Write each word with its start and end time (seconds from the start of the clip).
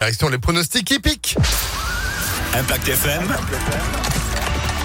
Direction 0.00 0.30
les 0.30 0.38
pronostics 0.38 0.90
hippiques. 0.92 1.36
Impact 2.54 2.88
FM. 2.88 3.22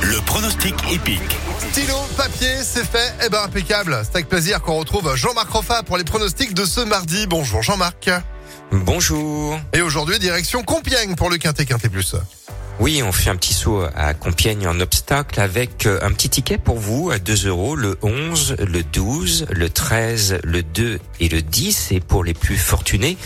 Le 0.02 0.20
pronostic 0.26 0.76
épique. 0.92 1.38
Stylo, 1.72 1.96
papier, 2.18 2.58
c'est 2.62 2.84
fait. 2.84 3.14
Eh 3.26 3.30
ben, 3.30 3.44
impeccable. 3.44 3.98
C'est 4.04 4.16
avec 4.16 4.28
plaisir 4.28 4.62
qu'on 4.62 4.78
retrouve 4.78 5.16
Jean-Marc 5.16 5.50
Roffa 5.50 5.84
pour 5.84 5.96
les 5.96 6.04
pronostics 6.04 6.54
de 6.54 6.66
ce 6.66 6.82
mardi. 6.82 7.28
Bonjour 7.28 7.64
Jean-Marc. 7.64 8.10
Bonjour. 8.74 9.58
Et 9.72 9.82
aujourd'hui, 9.82 10.20
direction 10.20 10.64
Compiègne 10.64 11.16
pour 11.16 11.30
le 11.30 11.38
Quintet 11.38 11.64
Quintet 11.64 11.88
Plus. 11.88 12.18
Oui, 12.82 13.02
on 13.02 13.14
fait 13.14 13.30
un 13.30 13.38
petit 13.38 13.54
saut 13.54 13.84
à 13.96 14.14
Compiègne 14.14 14.68
en 14.68 14.82
obstacle 14.82 15.40
avec 15.40 15.86
euh, 15.86 15.98
un 16.02 16.12
petit 16.12 16.30
ticket 16.30 16.58
pour 16.58 16.78
vous 16.78 17.10
à 17.10 17.20
2 17.20 17.48
euros, 17.48 17.78
le 17.78 17.98
11, 18.02 18.58
le 18.60 18.84
12, 18.84 19.46
le 19.50 19.70
13, 19.70 20.40
le 20.44 20.62
2 20.62 21.00
et 21.22 21.30
le 21.30 21.42
10. 21.42 21.94
Et 21.94 22.02
pour 22.02 22.26
les 22.26 22.34
plus 22.34 22.58
fortunés, 22.58 23.18